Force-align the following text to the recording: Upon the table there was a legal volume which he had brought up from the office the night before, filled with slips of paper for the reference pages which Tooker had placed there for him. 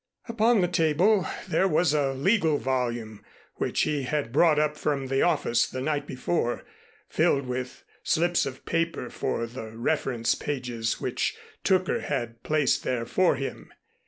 Upon 0.27 0.61
the 0.61 0.67
table 0.67 1.27
there 1.47 1.67
was 1.67 1.93
a 1.93 2.13
legal 2.13 2.57
volume 2.57 3.23
which 3.57 3.81
he 3.81 4.01
had 4.01 4.31
brought 4.31 4.57
up 4.57 4.75
from 4.75 5.05
the 5.09 5.21
office 5.21 5.67
the 5.67 5.79
night 5.79 6.07
before, 6.07 6.65
filled 7.07 7.45
with 7.45 7.83
slips 8.01 8.47
of 8.47 8.65
paper 8.65 9.11
for 9.11 9.45
the 9.45 9.77
reference 9.77 10.33
pages 10.33 10.99
which 10.99 11.35
Tooker 11.63 11.99
had 11.99 12.41
placed 12.41 12.83
there 12.83 13.05
for 13.05 13.35
him. 13.35 13.71